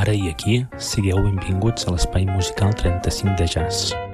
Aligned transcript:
ara 0.00 0.14
i 0.14 0.28
aquí, 0.30 0.60
sigueu 0.90 1.22
benvinguts 1.24 1.88
a 1.88 1.96
l'espai 1.96 2.28
musical 2.34 2.76
35 2.82 3.36
de 3.42 3.50
jazz. 3.56 4.07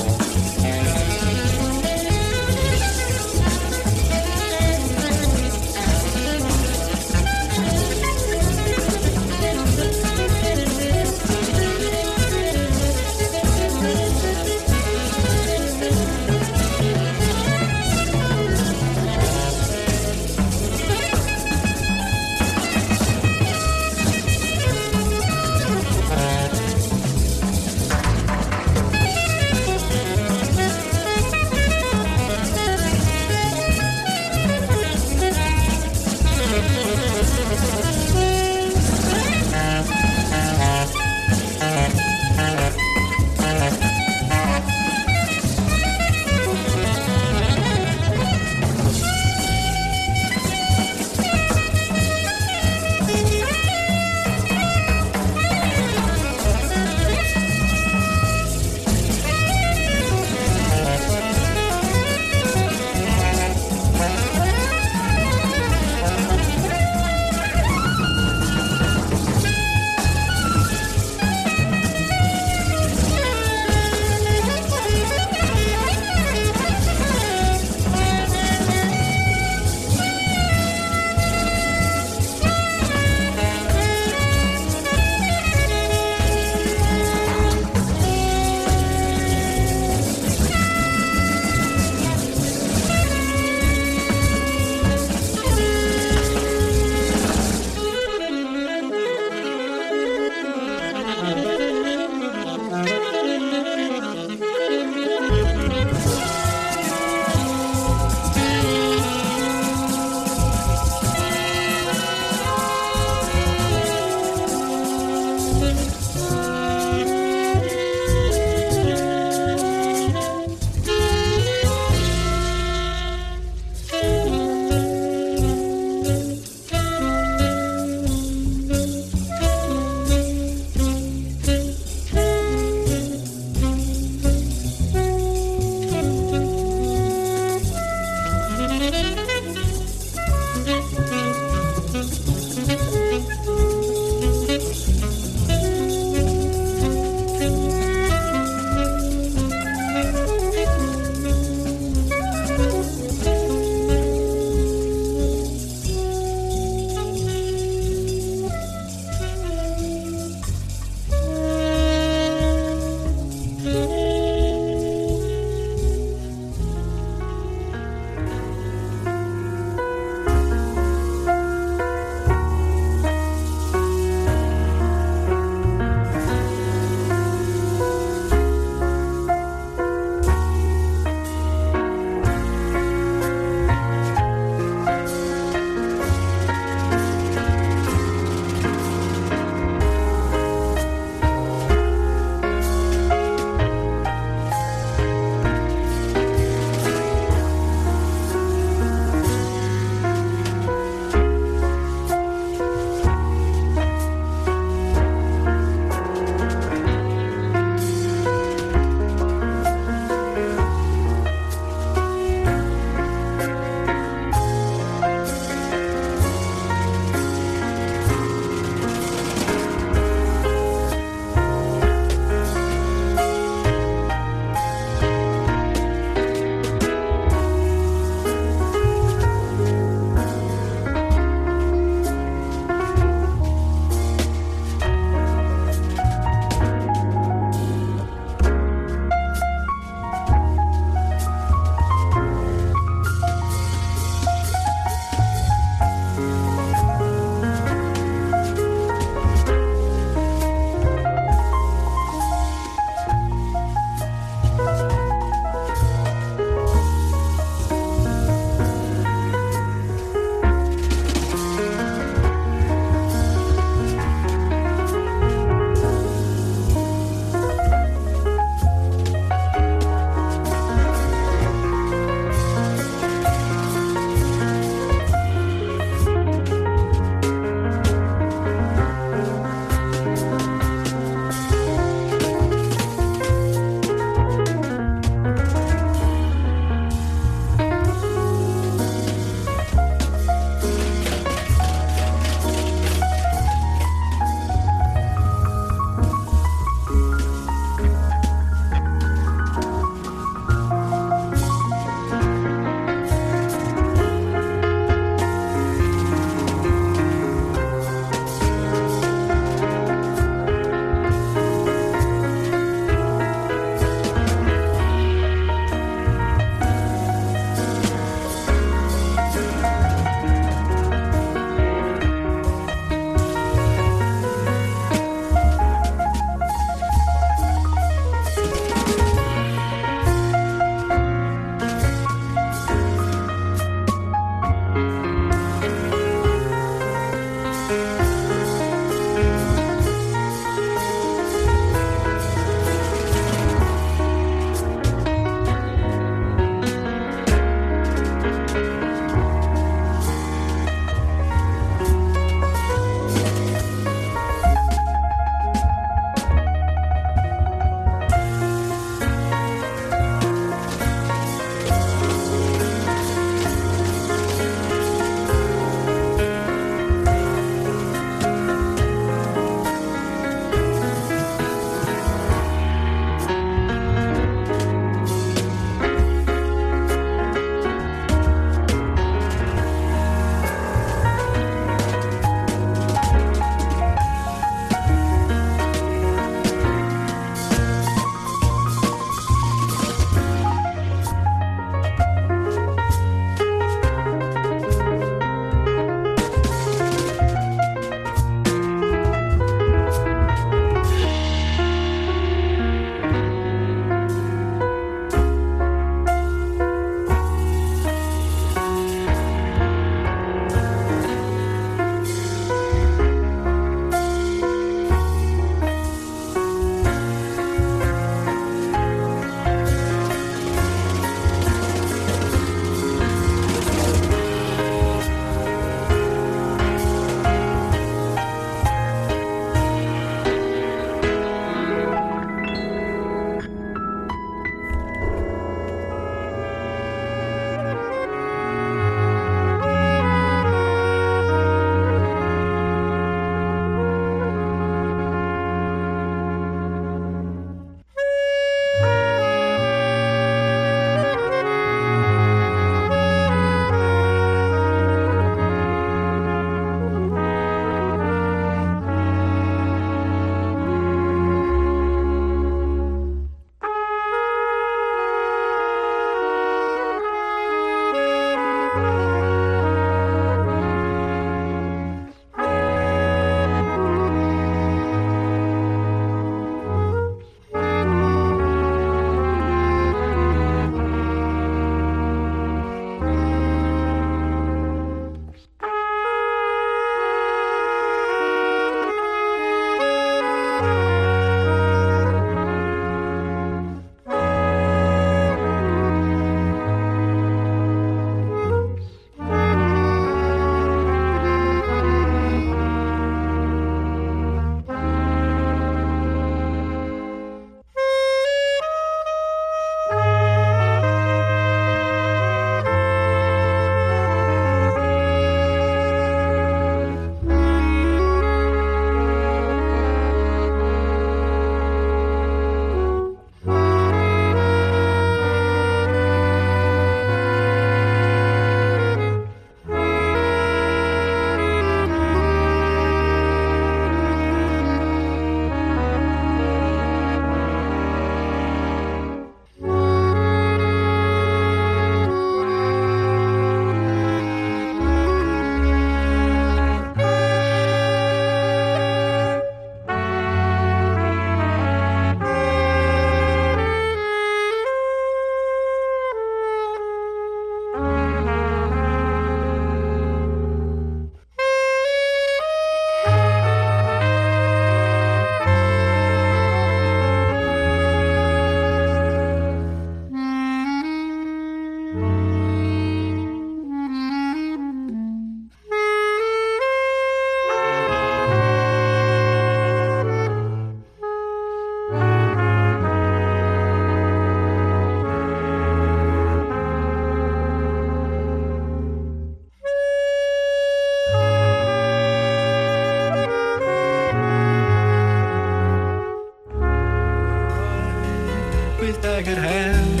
could 599.24 599.38
have 599.38 600.00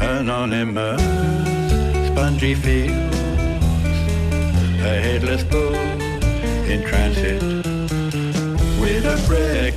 an 0.00 0.18
anonymous 0.20 1.02
spongy 2.06 2.54
feel, 2.54 2.92
a 4.84 5.00
headless 5.02 5.42
bull 5.42 5.74
in 6.70 6.84
transit 6.86 7.42
with 8.80 9.04
a 9.04 9.26
breath. 9.26 9.67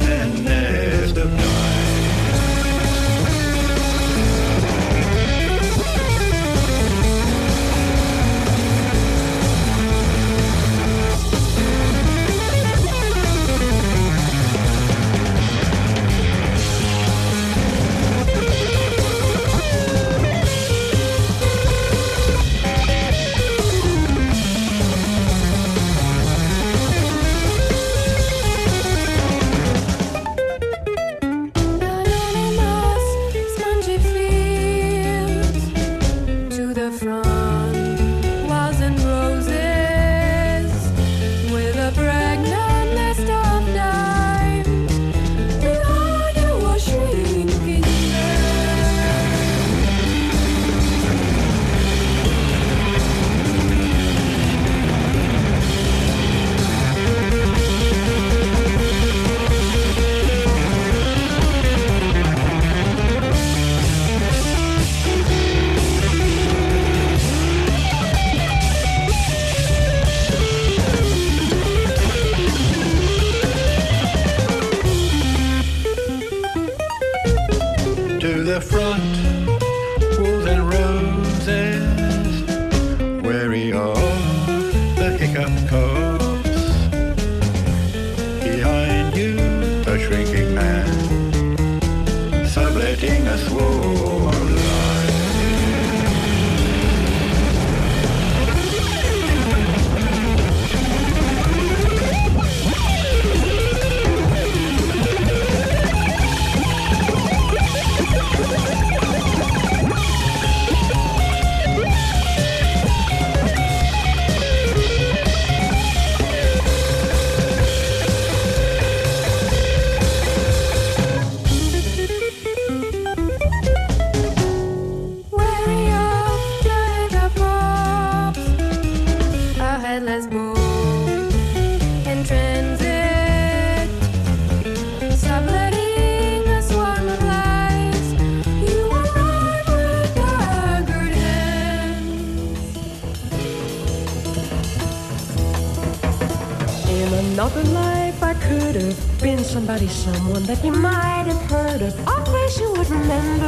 Somebody, 149.71 149.87
someone 149.87 150.43
that 150.43 150.63
you 150.65 150.71
might 150.73 151.25
have 151.27 151.41
heard 151.49 151.81
of. 151.81 152.07
I 152.07 152.19
wish 152.33 152.59
you 152.59 152.71
would 152.73 152.89
remember. 152.89 153.45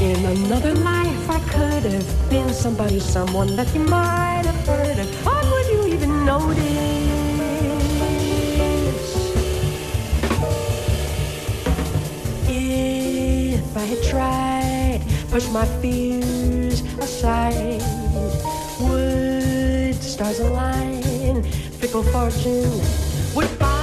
In 0.00 0.24
another 0.24 0.74
life, 0.74 1.30
I 1.30 1.38
could 1.50 1.84
have 1.92 2.30
been 2.30 2.48
somebody, 2.52 2.98
someone 2.98 3.54
that 3.54 3.72
you 3.74 3.80
might 3.80 4.42
have 4.44 4.66
heard 4.66 4.98
of. 4.98 5.26
Or 5.26 5.40
would 5.52 5.66
you 5.66 5.94
even 5.94 6.24
notice? 6.24 6.64
If 12.48 13.76
I 13.76 13.84
had 13.84 14.02
tried, 14.02 15.00
push 15.30 15.48
my 15.50 15.64
fears 15.80 16.80
aside 16.98 17.93
fickle 21.78 22.02
fortune 22.02 22.80
would 23.36 23.73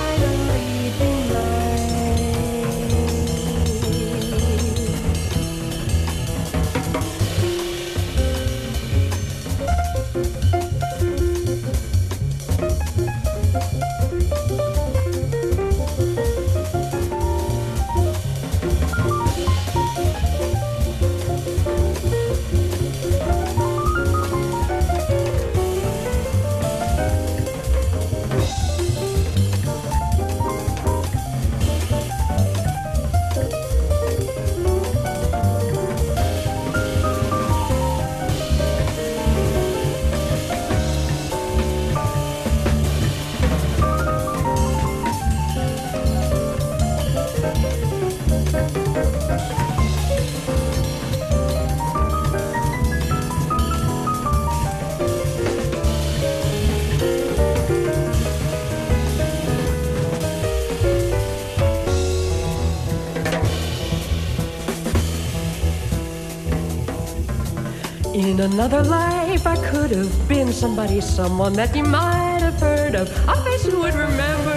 another 68.30 68.84
life, 68.84 69.48
I 69.48 69.56
could 69.70 69.92
have 69.92 70.28
been 70.28 70.52
somebody, 70.54 71.02
someone 71.02 71.54
that 71.54 71.76
you 71.76 71.84
might 71.84 72.42
have 72.42 72.60
heard 72.60 72.94
of. 72.96 73.10
I 73.28 73.36
bet 73.44 73.66
you 73.66 73.80
would 73.80 73.94
remember. 73.94 74.52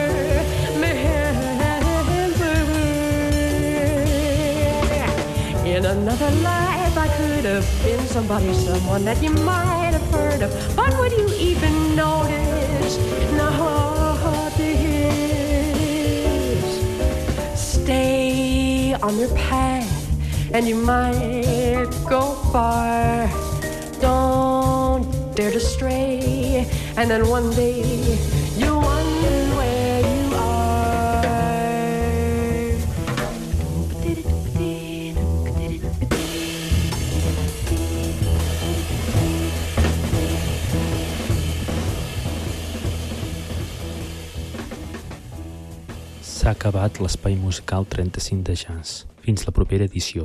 In 5.64 5.84
another 5.86 6.30
life, 6.42 6.96
I 6.96 7.08
could 7.16 7.44
have 7.44 7.66
been 7.82 8.06
somebody, 8.06 8.54
someone 8.54 9.04
that 9.06 9.22
you 9.22 9.30
might 9.30 9.92
have 9.92 10.08
heard 10.12 10.42
of. 10.42 10.76
But 10.76 10.96
would 10.98 11.12
you 11.12 11.28
even 11.34 11.96
notice? 11.96 12.98
No, 13.32 13.50
this. 14.56 15.04
Stay 17.58 18.94
on 19.02 19.18
your 19.18 19.34
path, 19.34 19.90
and 20.54 20.68
you 20.68 20.76
might 20.76 21.90
go 22.08 22.34
far 22.52 23.43
don't 24.04 25.04
dare 25.34 25.52
to 25.56 25.60
stray. 25.60 26.66
And 26.96 27.06
then 27.10 27.22
one 27.28 27.48
day 27.56 27.80
you 28.60 28.70
wonder 28.90 29.36
where 29.58 30.00
you 30.14 30.24
are. 30.36 31.24
S'ha 46.20 46.50
acabat 46.50 47.00
l'espai 47.00 47.34
musical 47.36 47.82
35 47.88 48.42
de 48.42 48.54
jazz. 48.54 48.88
Fins 49.24 49.40
la 49.46 49.52
propera 49.56 49.84
edició. 49.84 50.22